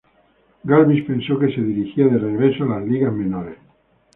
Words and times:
Galvis 0.69 1.03
pensó 1.05 1.37
que 1.37 1.53
se 1.53 1.61
dirigía 1.61 2.07
de 2.07 2.17
regreso 2.17 2.63
a 2.63 2.79
las 2.79 2.87
ligas 2.87 3.13
menores. 3.13 3.59